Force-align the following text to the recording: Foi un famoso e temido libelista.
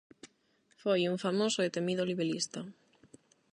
Foi 0.81 0.99
un 1.11 1.17
famoso 1.25 1.59
e 1.67 1.69
temido 1.77 2.07
libelista. 2.11 2.61